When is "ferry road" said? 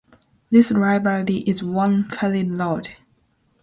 2.09-2.95